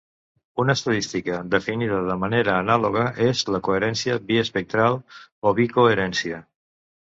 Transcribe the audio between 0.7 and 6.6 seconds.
estadística definida de manera anàloga és la "coherència biespectral" o "bicoherencia".